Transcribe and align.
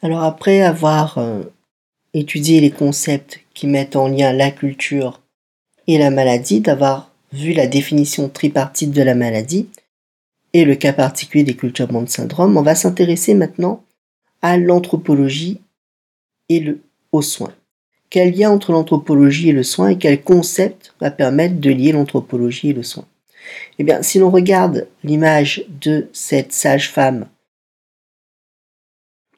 Alors 0.00 0.22
après 0.22 0.60
avoir 0.60 1.18
euh, 1.18 1.42
étudié 2.14 2.60
les 2.60 2.70
concepts 2.70 3.40
qui 3.54 3.66
mettent 3.66 3.96
en 3.96 4.08
lien 4.08 4.32
la 4.32 4.50
culture 4.50 5.20
et 5.86 5.98
la 5.98 6.10
maladie, 6.10 6.60
d'avoir 6.60 7.10
vu 7.32 7.52
la 7.52 7.66
définition 7.66 8.28
tripartite 8.28 8.92
de 8.92 9.02
la 9.02 9.14
maladie 9.14 9.68
et 10.52 10.64
le 10.64 10.76
cas 10.76 10.92
particulier 10.92 11.44
des 11.44 11.56
culture 11.56 11.88
bond 11.88 12.06
syndrome, 12.06 12.56
on 12.56 12.62
va 12.62 12.74
s'intéresser 12.74 13.34
maintenant 13.34 13.84
à 14.40 14.56
l'anthropologie 14.56 15.60
et 16.48 16.60
le, 16.60 16.80
aux 17.12 17.22
soins. 17.22 17.54
Quel 18.08 18.34
lien 18.34 18.50
entre 18.50 18.72
l'anthropologie 18.72 19.50
et 19.50 19.52
le 19.52 19.62
soin 19.62 19.88
et 19.88 19.98
quel 19.98 20.22
concept 20.22 20.94
va 21.00 21.10
permettre 21.10 21.56
de 21.56 21.70
lier 21.70 21.92
l'anthropologie 21.92 22.70
et 22.70 22.74
le 22.74 22.82
soin? 22.82 23.04
Eh 23.78 23.84
bien, 23.84 24.02
si 24.02 24.18
l'on 24.18 24.30
regarde 24.30 24.86
l'image 25.04 25.64
de 25.80 26.08
cette 26.12 26.52
sage-femme 26.52 27.26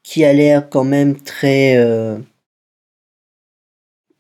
qui 0.03 0.25
a 0.25 0.33
l'air 0.33 0.69
quand 0.69 0.85
même 0.85 1.21
très 1.21 1.77
euh, 1.77 2.19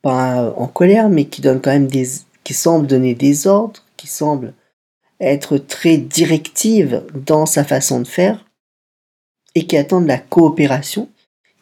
pas 0.02 0.52
en 0.56 0.66
colère, 0.66 1.08
mais 1.08 1.26
qui 1.26 1.40
donne 1.42 1.60
quand 1.60 1.70
même 1.70 1.88
des, 1.88 2.06
qui 2.44 2.54
semble 2.54 2.86
donner 2.86 3.14
des 3.14 3.46
ordres, 3.46 3.84
qui 3.96 4.06
semble 4.06 4.54
être 5.20 5.58
très 5.58 5.98
directive 5.98 7.04
dans 7.14 7.46
sa 7.46 7.64
façon 7.64 8.00
de 8.00 8.06
faire 8.06 8.46
et 9.54 9.66
qui 9.66 9.76
attend 9.76 10.00
de 10.00 10.08
la 10.08 10.18
coopération, 10.18 11.08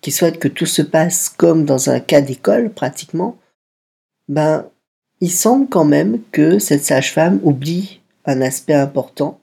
qui 0.01 0.13
souhaite 0.13 0.39
que 0.39 0.49
tout 0.49 0.67
se 0.67 0.83
passe 0.83 1.29
comme 1.29 1.65
dans 1.65 1.91
un 1.91 2.01
cas 2.01 2.21
d'école 2.21 2.71
pratiquement, 2.71 3.37
ben 4.29 4.69
il 5.21 5.33
semble 5.33 5.69
quand 5.69 5.85
même 5.85 6.23
que 6.31 6.59
cette 6.59 6.85
sage-femme 6.85 7.41
oublie 7.43 8.01
un 8.25 8.41
aspect 8.41 8.75
important, 8.75 9.41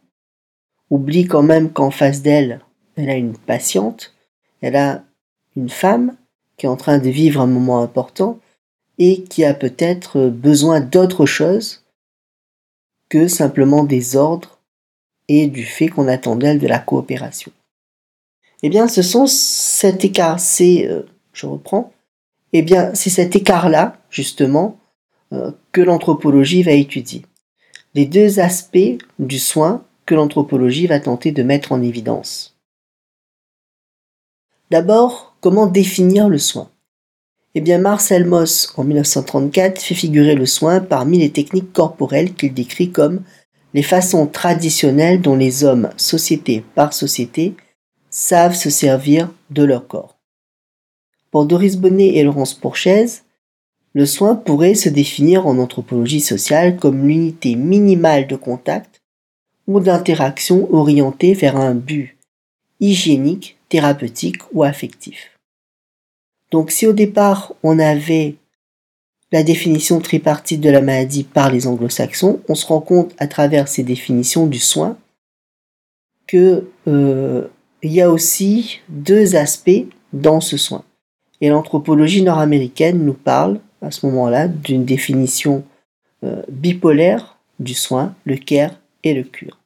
oublie 0.89 1.25
quand 1.25 1.43
même 1.43 1.71
qu'en 1.71 1.91
face 1.91 2.21
d'elle, 2.21 2.61
elle 2.95 3.09
a 3.09 3.15
une 3.15 3.37
patiente 3.37 4.14
elle 4.65 4.77
a 4.77 5.03
une 5.55 5.69
femme 5.69 6.17
qui 6.57 6.65
est 6.65 6.69
en 6.69 6.75
train 6.75 6.97
de 6.97 7.07
vivre 7.07 7.39
un 7.39 7.45
moment 7.45 7.83
important 7.83 8.39
et 8.97 9.21
qui 9.21 9.45
a 9.45 9.53
peut-être 9.53 10.27
besoin 10.29 10.79
d'autre 10.79 11.27
chose 11.27 11.83
que 13.07 13.27
simplement 13.27 13.83
des 13.83 14.15
ordres 14.15 14.57
et 15.27 15.45
du 15.45 15.63
fait 15.63 15.87
qu'on 15.87 16.07
attend 16.07 16.35
d'elle 16.35 16.57
de 16.57 16.65
la 16.65 16.79
coopération. 16.79 17.51
Eh 18.63 18.69
bien, 18.69 18.87
ce 18.87 19.03
sont 19.03 19.27
cet 19.27 20.03
écart, 20.03 20.39
c'est, 20.39 20.87
euh, 20.89 21.03
je 21.33 21.45
reprends, 21.45 21.93
eh 22.51 22.63
bien, 22.63 22.91
c'est 22.95 23.11
cet 23.11 23.35
écart-là, 23.35 23.97
justement, 24.09 24.79
euh, 25.31 25.51
que 25.73 25.81
l'anthropologie 25.81 26.63
va 26.63 26.71
étudier. 26.71 27.23
Les 27.93 28.07
deux 28.07 28.39
aspects 28.39 28.97
du 29.19 29.37
soin 29.37 29.83
que 30.07 30.15
l'anthropologie 30.15 30.87
va 30.87 30.99
tenter 30.99 31.31
de 31.31 31.43
mettre 31.43 31.71
en 31.71 31.83
évidence. 31.83 32.54
D'abord, 34.71 35.35
comment 35.41 35.67
définir 35.67 36.27
le 36.27 36.39
soin? 36.39 36.69
Eh 37.53 37.61
bien, 37.61 37.77
Marcel 37.77 38.25
Moss, 38.25 38.73
en 38.77 38.83
1934, 38.83 39.79
fait 39.79 39.93
figurer 39.93 40.33
le 40.33 40.47
soin 40.47 40.79
parmi 40.79 41.19
les 41.19 41.31
techniques 41.31 41.71
corporelles 41.71 42.33
qu'il 42.33 42.53
décrit 42.53 42.91
comme 42.91 43.21
les 43.75 43.83
façons 43.83 44.25
traditionnelles 44.25 45.21
dont 45.21 45.35
les 45.35 45.63
hommes, 45.63 45.89
société 45.97 46.63
par 46.73 46.93
société, 46.93 47.55
savent 48.09 48.55
se 48.55 48.69
servir 48.69 49.29
de 49.51 49.63
leur 49.63 49.87
corps. 49.87 50.17
Pour 51.29 51.45
Doris 51.45 51.77
Bonnet 51.77 52.15
et 52.15 52.23
Laurence 52.23 52.53
Pourchez, 52.53 53.05
le 53.93 54.05
soin 54.05 54.35
pourrait 54.35 54.73
se 54.73 54.89
définir 54.89 55.45
en 55.45 55.59
anthropologie 55.59 56.21
sociale 56.21 56.77
comme 56.77 57.07
l'unité 57.07 57.55
minimale 57.55 58.27
de 58.27 58.35
contact 58.35 59.01
ou 59.67 59.79
d'interaction 59.79 60.73
orientée 60.73 61.33
vers 61.33 61.57
un 61.57 61.75
but 61.75 62.14
hygiénique 62.79 63.57
thérapeutique 63.69 64.41
ou 64.53 64.63
affectif. 64.63 65.31
Donc 66.51 66.71
si 66.71 66.87
au 66.87 66.93
départ 66.93 67.53
on 67.63 67.79
avait 67.79 68.35
la 69.31 69.43
définition 69.43 69.99
tripartite 69.99 70.61
de 70.61 70.69
la 70.69 70.81
maladie 70.81 71.23
par 71.23 71.51
les 71.51 71.67
anglo-saxons, 71.67 72.39
on 72.47 72.55
se 72.55 72.65
rend 72.65 72.81
compte 72.81 73.13
à 73.17 73.27
travers 73.27 73.67
ces 73.67 73.83
définitions 73.83 74.45
du 74.45 74.59
soin 74.59 74.97
que 76.27 76.67
euh, 76.87 77.47
il 77.81 77.91
y 77.91 78.01
a 78.01 78.09
aussi 78.09 78.79
deux 78.89 79.35
aspects 79.35 79.85
dans 80.13 80.41
ce 80.41 80.57
soin. 80.57 80.83
Et 81.41 81.49
l'anthropologie 81.49 82.23
nord-américaine 82.23 83.03
nous 83.03 83.13
parle 83.13 83.59
à 83.81 83.91
ce 83.91 84.05
moment-là 84.05 84.47
d'une 84.47 84.85
définition 84.85 85.63
euh, 86.23 86.41
bipolaire 86.49 87.37
du 87.59 87.73
soin, 87.73 88.15
le 88.23 88.37
care 88.37 88.79
et 89.03 89.13
le 89.13 89.23
cure. 89.23 89.59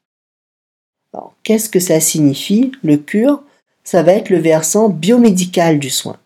Qu'est-ce 1.50 1.72
que 1.72 1.80
ça 1.80 2.00
signifie? 2.00 2.74
Le 2.84 2.98
cure, 2.98 3.42
ça 3.84 4.04
va 4.04 4.14
être 4.14 4.30
le 4.30 4.38
versant 4.38 4.88
biomédical 4.88 5.80
du 5.80 5.90
soin. 5.90 6.18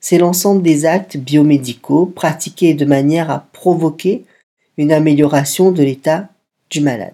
C'est 0.00 0.16
l'ensemble 0.16 0.62
des 0.62 0.86
actes 0.86 1.18
biomédicaux 1.18 2.06
pratiqués 2.06 2.72
de 2.72 2.86
manière 2.86 3.30
à 3.30 3.46
provoquer 3.52 4.24
une 4.78 4.90
amélioration 4.90 5.70
de 5.70 5.82
l'état 5.82 6.30
du 6.70 6.80
malade. 6.80 7.12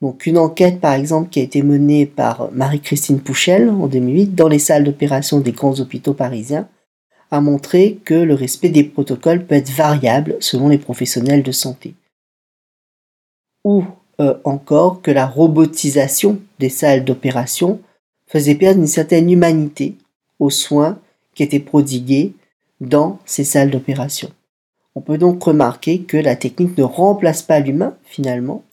Donc 0.00 0.24
une 0.24 0.38
enquête 0.38 0.80
par 0.80 0.94
exemple 0.94 1.28
qui 1.28 1.40
a 1.40 1.42
été 1.42 1.60
menée 1.60 2.06
par 2.06 2.50
Marie-Christine 2.50 3.20
Pouchel 3.20 3.68
en 3.68 3.86
2008 3.86 4.34
dans 4.34 4.48
les 4.48 4.58
salles 4.58 4.84
d'opération 4.84 5.40
des 5.40 5.52
grands 5.52 5.80
hôpitaux 5.80 6.14
parisiens 6.14 6.66
a 7.30 7.42
montré 7.42 8.00
que 8.06 8.14
le 8.14 8.32
respect 8.32 8.70
des 8.70 8.84
protocoles 8.84 9.44
peut 9.44 9.56
être 9.56 9.70
variable 9.70 10.38
selon 10.40 10.70
les 10.70 10.78
professionnels 10.78 11.42
de 11.42 11.52
santé. 11.52 11.92
Ou 13.64 13.84
euh, 14.20 14.34
encore 14.44 15.02
que 15.02 15.10
la 15.10 15.26
robotisation 15.26 16.40
des 16.58 16.68
salles 16.68 17.04
d'opération 17.04 17.80
faisait 18.26 18.54
perdre 18.54 18.80
une 18.80 18.86
certaine 18.86 19.30
humanité 19.30 19.96
aux 20.38 20.50
soins 20.50 20.98
qui 21.34 21.42
étaient 21.42 21.60
prodigués 21.60 22.32
dans 22.80 23.18
ces 23.24 23.44
salles 23.44 23.70
d'opération. 23.70 24.30
On 24.94 25.00
peut 25.00 25.18
donc 25.18 25.42
remarquer 25.42 26.00
que 26.00 26.16
la 26.16 26.36
technique 26.36 26.78
ne 26.78 26.82
remplace 26.82 27.42
pas 27.42 27.60
l'humain 27.60 27.94
finalement 28.04 28.64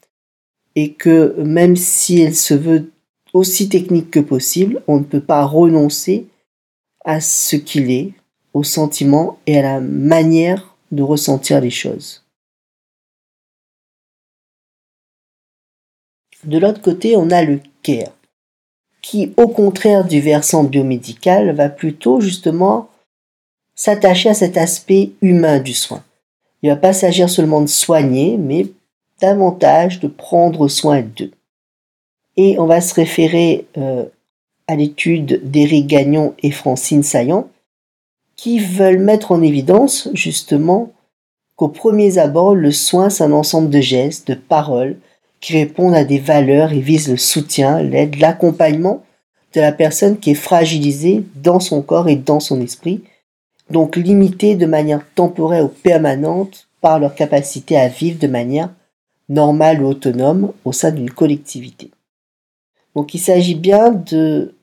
et 0.76 0.94
que 0.94 1.36
même 1.42 1.76
si 1.76 2.22
elle 2.22 2.36
se 2.36 2.53
veut 2.53 2.92
aussi 3.34 3.68
technique 3.68 4.12
que 4.12 4.20
possible, 4.20 4.82
on 4.88 5.00
ne 5.00 5.03
peut 5.03 5.20
pas 5.20 5.44
renoncer 5.44 6.28
à 7.03 7.20
ce 7.20 7.56
qu'il 7.56 7.92
est, 7.92 8.14
au 8.53 8.64
sentiment 8.64 9.40
et 9.48 9.58
à 9.58 9.62
la 9.62 9.82
manière 9.82 10.76
de 10.92 11.02
ressentir 11.02 11.59
les 11.59 11.72
choses. 11.72 12.22
De 16.44 16.58
l'autre 16.58 16.81
côté, 16.81 17.16
on 17.16 17.31
a 17.31 17.44
le 17.44 17.59
care 17.81 18.12
qui, 19.04 19.34
au 19.38 19.50
contraire 19.50 20.06
du 20.06 20.22
versant 20.22 20.64
biomédical, 20.64 21.54
va 21.54 21.70
plutôt 21.70 22.22
justement 22.22 22.90
s'attacher 23.76 24.30
à 24.30 24.34
cet 24.34 24.58
aspect 24.58 25.12
humain 25.22 25.59
du 25.59 25.74
soin. 25.74 26.03
Il 26.62 26.70
ne 26.70 26.76
va 26.76 26.80
pas 26.80 26.94
s'agir 26.94 27.30
seulement 27.30 27.62
de 27.62 27.68
soigner, 27.68 28.38
mais 28.38 28.68
davantage 29.20 30.00
de 30.00 30.08
prendre 30.08 30.68
soin 30.70 31.02
d'eux. 31.02 31.32
Et 32.38 32.58
on 32.59 32.66
va 32.66 32.82
se 32.82 32.94
référer 32.94 33.68
euh, 33.78 34.06
à 34.68 34.76
l'étude 34.76 35.42
d'Éric 35.44 35.88
Gagnon 35.88 36.34
et 36.42 36.52
Francine 36.52 37.03
Saillant, 37.03 37.50
qui 38.38 38.59
veulent 38.59 39.00
mettre 39.00 39.32
en 39.32 39.42
évidence 39.42 40.09
justement 40.14 40.92
qu'au 41.56 41.68
premier 41.68 42.18
abord, 42.18 42.56
le 42.56 42.72
soin, 42.72 43.09
c'est 43.09 43.24
un 43.24 43.34
ensemble 43.34 43.70
de 43.70 43.82
gestes, 43.82 44.30
de 44.30 44.34
paroles, 44.34 44.98
qui 45.44 45.52
répondent 45.58 45.94
à 45.94 46.06
des 46.06 46.20
valeurs 46.20 46.72
et 46.72 46.80
visent 46.80 47.09
le 47.09 47.18
soutien, 47.18 47.84
l'aide, 47.84 48.16
l'accompagnement 48.16 49.04
de 49.54 49.59
la 49.59 49.74
personne 49.74 50.18
qui 50.18 50.31
est 50.31 50.36
fragilisée 50.36 51.26
dans 51.36 51.59
son 51.59 51.81
corps 51.81 52.08
et 52.08 52.16
dans 52.16 52.40
son 52.40 52.62
esprit, 52.62 53.04
donc 53.70 53.98
limitée 53.98 54.56
de 54.56 54.66
manière 54.66 55.06
temporaire 55.16 55.66
ou 55.66 55.68
permanente 55.68 56.70
par 56.80 56.98
leur 56.98 57.14
capacité 57.14 57.78
à 57.78 57.90
vivre 57.90 58.20
de 58.20 58.28
manière 58.28 58.70
normale 59.28 59.84
ou 59.84 59.88
autonome 59.88 60.53
au 60.64 60.72
sein 60.72 60.92
d'une 60.92 61.12
collectivité. 61.12 61.92
Donc 62.96 63.14
il 63.14 63.20
s'agit 63.20 63.56
bien 63.56 63.92
de 63.92 64.56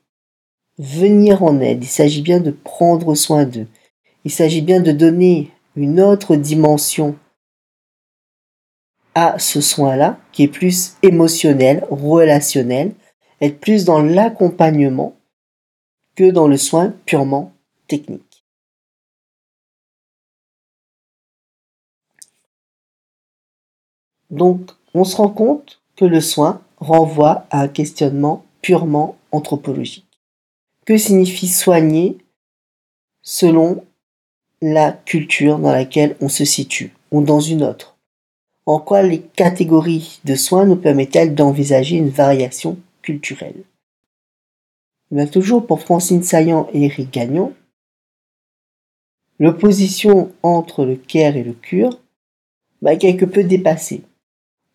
venir 0.78 1.42
en 1.42 1.60
aide, 1.60 1.84
il 1.84 1.88
s'agit 1.88 2.22
bien 2.22 2.40
de 2.40 2.52
prendre 2.52 3.14
soin 3.14 3.44
d'eux, 3.44 3.66
il 4.24 4.30
s'agit 4.30 4.62
bien 4.62 4.80
de 4.80 4.92
donner 4.92 5.50
une 5.76 6.00
autre 6.00 6.36
dimension 6.36 7.16
à 9.14 9.38
ce 9.38 9.60
soin-là, 9.60 10.18
qui 10.32 10.44
est 10.44 10.48
plus 10.48 10.96
émotionnel, 11.02 11.84
relationnel, 11.90 12.92
être 13.40 13.58
plus 13.58 13.84
dans 13.84 14.02
l'accompagnement 14.02 15.14
que 16.14 16.30
dans 16.30 16.48
le 16.48 16.56
soin 16.56 16.94
purement 17.06 17.52
technique. 17.88 18.44
Donc, 24.30 24.70
on 24.94 25.04
se 25.04 25.16
rend 25.16 25.30
compte 25.30 25.80
que 25.96 26.04
le 26.04 26.20
soin 26.20 26.62
renvoie 26.76 27.46
à 27.50 27.62
un 27.62 27.68
questionnement 27.68 28.44
purement 28.62 29.16
anthropologique. 29.32 30.06
Que 30.86 30.96
signifie 30.96 31.48
soigner 31.48 32.18
selon 33.22 33.84
la 34.62 34.92
culture 34.92 35.58
dans 35.58 35.72
laquelle 35.72 36.16
on 36.20 36.28
se 36.28 36.44
situe 36.44 36.92
ou 37.10 37.22
dans 37.22 37.40
une 37.40 37.62
autre? 37.62 37.89
En 38.66 38.78
quoi 38.78 39.02
les 39.02 39.20
catégories 39.20 40.20
de 40.24 40.34
soins 40.34 40.66
nous 40.66 40.76
permettent-elles 40.76 41.34
d'envisager 41.34 41.96
une 41.96 42.10
variation 42.10 42.78
culturelle? 43.02 43.62
Mais 45.10 45.26
toujours 45.26 45.66
pour 45.66 45.80
Francine 45.80 46.22
Saillant 46.22 46.68
et 46.72 46.84
Eric 46.84 47.12
Gagnon, 47.12 47.52
l'opposition 49.38 50.30
entre 50.42 50.84
le 50.84 50.96
care 50.96 51.36
et 51.36 51.42
le 51.42 51.52
cure 51.52 51.98
va 52.82 52.96
quelque 52.96 53.24
peu 53.24 53.42
dépassée. 53.42 54.02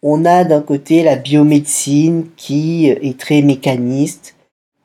On 0.02 0.26
a 0.26 0.44
d'un 0.44 0.62
côté 0.62 1.04
la 1.04 1.16
biomédecine 1.16 2.28
qui 2.36 2.88
est 2.88 3.20
très 3.20 3.42
mécaniste, 3.42 4.36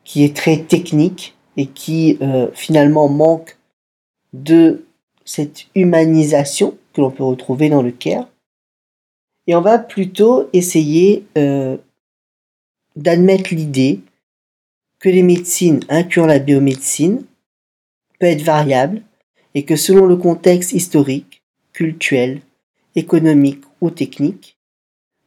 qui 0.04 0.24
est 0.24 0.36
très 0.36 0.58
technique 0.58 1.36
et 1.56 1.66
qui 1.66 2.16
euh, 2.22 2.48
finalement 2.54 3.08
manque 3.08 3.58
de 4.32 4.86
cette 5.24 5.66
humanisation 5.74 6.76
que 6.92 7.00
l'on 7.00 7.10
peut 7.10 7.24
retrouver 7.24 7.68
dans 7.68 7.82
le 7.82 7.90
care. 7.90 8.28
Et 9.46 9.54
on 9.54 9.60
va 9.60 9.78
plutôt 9.78 10.48
essayer 10.52 11.24
euh, 11.36 11.76
d'admettre 12.96 13.54
l'idée 13.54 14.00
que 14.98 15.08
les 15.08 15.22
médecines, 15.22 15.80
incluant 15.88 16.26
la 16.26 16.38
biomédecine, 16.38 17.24
peut 18.18 18.26
être 18.26 18.42
variable 18.42 19.02
et 19.54 19.64
que 19.64 19.76
selon 19.76 20.06
le 20.06 20.16
contexte 20.16 20.72
historique, 20.72 21.42
culturel, 21.72 22.40
économique 22.94 23.62
ou 23.80 23.90
technique, 23.90 24.58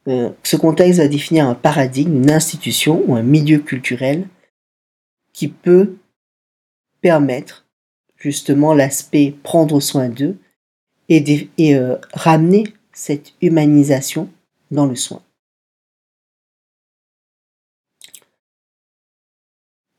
euh, 0.08 0.30
ce 0.44 0.58
contexte 0.58 1.00
va 1.00 1.08
définir 1.08 1.48
un 1.48 1.56
paradigme, 1.56 2.16
une 2.16 2.32
institution 2.32 3.04
ou 3.08 3.16
un 3.16 3.24
milieu 3.24 3.60
culturel 3.60 4.28
qui 5.32 5.48
peut 5.48 5.96
permettre 7.02 7.66
justement 8.18 8.74
l'aspect 8.74 9.34
prendre 9.44 9.80
soin 9.80 10.10
d'eux 10.10 10.38
et, 11.10 11.46
euh, 11.76 11.98
ramener 12.14 12.64
cette 12.94 13.34
humanisation 13.42 14.30
dans 14.72 14.86
le 14.86 14.96
soin. 14.96 15.22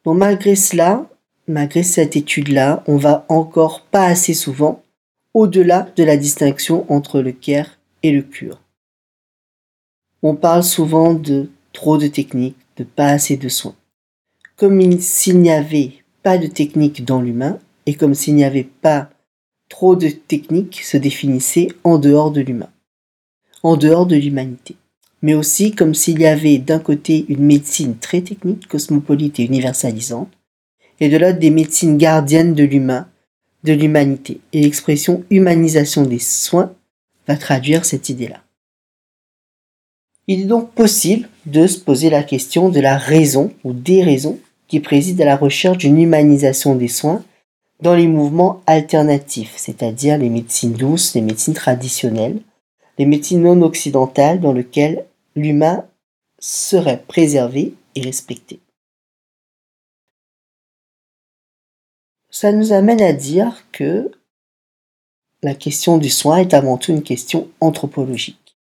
Donc 0.05 0.19
malgré 0.19 0.55
cela, 0.55 1.09
malgré 1.49 1.83
cette 1.83 2.17
étude-là, 2.17 2.85
on 2.87 2.97
va 2.97 3.25
encore 3.29 3.83
pas 3.83 4.07
assez 4.07 4.35
souvent 4.35 4.83
au-delà 5.33 5.89
de 5.97 6.05
la 6.05 6.17
distinction 6.17 6.91
entre 6.93 7.21
le 7.21 7.33
care 7.33 7.79
et 8.03 8.13
le 8.13 8.23
cure. 8.23 8.61
On 10.23 10.37
parle 10.37 10.63
souvent 10.63 11.13
de 11.15 11.51
trop 11.73 11.99
de 11.99 12.07
techniques, 12.07 12.57
de 12.77 12.85
pas 12.85 13.09
assez 13.09 13.37
de 13.37 13.49
soins. 13.49 13.75
Comme 14.57 14.99
s'il 15.01 15.41
n'y 15.41 15.51
avait 15.51 15.93
pas 16.23 16.39
de 16.39 16.47
technique 16.47 17.05
dans 17.05 17.21
l'humain, 17.21 17.59
et 17.87 17.95
comme 17.95 18.15
s'il 18.15 18.35
n'y 18.35 18.45
avait 18.45 18.63
pas 18.63 19.11
trop 19.69 19.97
de 19.97 20.09
techniques 20.09 20.83
se 20.83 20.97
définissaient 20.97 21.69
en 21.83 21.99
dehors 21.99 22.31
de 22.31 22.41
l'humain, 22.41 22.71
en 23.65 23.77
dehors 23.77 24.07
de 24.07 24.15
l'humanité. 24.15 24.77
Mais 25.23 25.35
aussi 25.35 25.73
comme 25.73 25.95
s'il 25.95 26.21
y 26.21 26.27
avait 26.27 26.59
d'un 26.59 26.79
côté 26.79 27.25
une 27.29 27.45
médecine 27.45 27.97
très 27.97 28.21
technique, 28.21 28.69
cosmopolite 28.69 29.41
et 29.41 29.45
universalisante, 29.45 30.31
et 31.01 31.09
de 31.09 31.17
l'autre 31.17 31.39
des 31.39 31.51
médecines 31.51 31.97
gardiennes 31.97 32.55
de 32.55 32.63
l'humain, 32.63 33.09
de 33.65 33.73
l'humanité. 33.73 34.41
Et 34.53 34.61
l'expression 34.61 35.25
humanisation 35.31 36.03
des 36.03 36.19
soins 36.19 36.73
va 37.27 37.37
traduire 37.37 37.87
cette 37.87 38.11
idée-là. 38.11 38.43
Il 40.29 40.43
est 40.43 40.45
donc 40.45 40.73
possible 40.73 41.29
de 41.47 41.67
se 41.67 41.79
poser 41.79 42.11
la 42.11 42.23
question 42.23 42.69
de 42.69 42.81
la 42.81 42.99
raison 42.99 43.51
ou 43.65 43.73
des 43.73 44.03
raisons 44.03 44.39
qui 44.69 44.81
président 44.81 45.25
à 45.25 45.27
la 45.27 45.37
recherche 45.37 45.79
d'une 45.79 45.99
humanisation 45.99 46.75
des 46.75 46.89
soins 46.89 47.23
dans 47.81 47.95
les 47.95 48.09
mouvements 48.09 48.63
alternatifs, 48.67 49.55
c'est-à-dire 49.57 50.19
les 50.19 50.31
médecines 50.31 50.73
douces, 50.73 51.15
les 51.15 51.21
médecines 51.21 51.55
traditionnelles, 51.55 52.39
les 52.99 53.07
médecines 53.07 53.43
non 53.43 53.63
occidentales 53.63 54.41
dans 54.41 54.53
lesquelles 54.53 55.05
l'humain 55.35 55.87
serait 56.39 57.03
préservé 57.07 57.75
et 57.95 58.03
respecté. 58.03 58.61
Ça 62.31 62.53
nous 62.53 62.73
amène 62.73 63.01
à 63.01 63.13
dire 63.13 63.65
que 63.73 64.11
la 65.43 65.55
question 65.55 65.99
du 65.99 66.11
soin 66.11 66.39
est 66.39 66.55
avant 66.55 66.79
tout 66.79 66.91
une 66.91 67.03
question 67.03 67.49
anthropologique. 67.61 68.57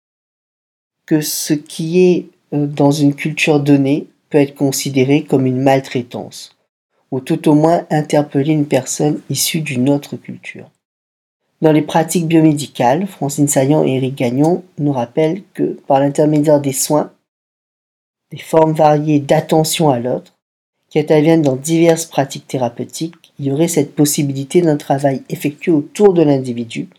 Que 1.05 1.21
ce 1.21 1.53
qui 1.53 1.99
est 1.99 2.29
euh, 2.53 2.65
dans 2.65 2.91
une 2.91 3.13
culture 3.13 3.59
donnée 3.59 4.07
peut 4.29 4.39
être 4.39 4.55
considéré 4.55 5.23
comme 5.23 5.45
une 5.45 5.61
maltraitance, 5.61 6.55
ou 7.11 7.19
tout 7.19 7.47
au 7.47 7.53
moins 7.53 7.85
interpeller 7.89 8.53
une 8.53 8.67
personne 8.67 9.21
issue 9.29 9.61
d'une 9.61 9.89
autre 9.89 10.17
culture. 10.17 10.69
Dans 11.61 11.73
les 11.73 11.81
pratiques 11.81 12.27
biomédicales, 12.27 13.05
Francine 13.05 13.49
Saillant 13.49 13.83
et 13.83 13.95
Eric 13.95 14.15
Gagnon 14.15 14.63
nous 14.77 14.93
rappellent 14.93 15.43
que 15.53 15.77
par 15.87 15.99
l'intermédiaire 15.99 16.61
des 16.61 16.73
soins, 16.73 17.11
des 18.31 18.37
formes 18.37 18.71
variées 18.71 19.19
d'attention 19.19 19.89
à 19.89 19.99
l'autre, 19.99 20.33
qui 20.89 20.99
interviennent 20.99 21.41
dans 21.41 21.57
diverses 21.57 22.05
pratiques 22.05 22.47
thérapeutiques, 22.47 23.33
il 23.37 23.45
y 23.45 23.51
aurait 23.51 23.67
cette 23.67 23.93
possibilité 23.93 24.61
d'un 24.61 24.77
travail 24.77 25.21
effectué 25.29 25.71
autour 25.71 26.13
de 26.13 26.23
l'individu, 26.23 26.89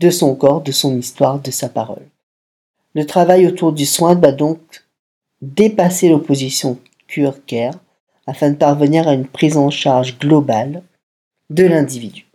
de 0.00 0.10
son 0.10 0.34
corps, 0.34 0.62
de 0.62 0.72
son 0.72 0.98
histoire, 0.98 1.38
de 1.38 1.50
sa 1.50 1.68
parole. 1.68 2.06
Le 2.94 3.06
travail 3.06 3.46
autour 3.46 3.72
du 3.72 3.86
soin 3.86 4.14
doit 4.14 4.32
donc 4.32 4.58
dépasser 5.42 6.08
l'opposition 6.08 6.78
cure-care 7.06 7.74
afin 8.26 8.50
de 8.50 8.56
parvenir 8.56 9.06
à 9.06 9.14
une 9.14 9.26
prise 9.26 9.56
en 9.56 9.70
charge 9.70 10.18
globale 10.18 10.82
de 11.50 11.64
l'individu. 11.64 12.29